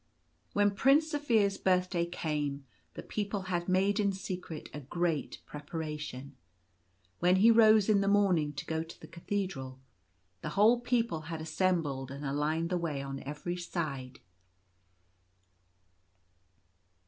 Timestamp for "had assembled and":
11.29-12.23